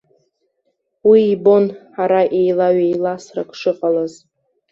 Уи 1.09 1.21
ибон 1.33 1.65
ара 2.01 2.21
еилаҩеиласрак 2.39 3.49
шыҟалаз. 3.59 4.13